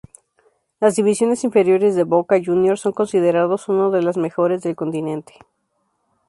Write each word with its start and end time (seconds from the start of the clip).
Las 0.79 0.95
divisiones 0.95 1.43
inferiores 1.43 1.93
de 1.95 2.05
Boca 2.05 2.41
Juniors 2.43 2.81
son 2.81 2.91
consideradas 2.91 3.69
una 3.69 3.91
de 3.91 4.01
las 4.01 4.17
mejores 4.17 4.63
del 4.63 4.75
continente. 4.75 5.35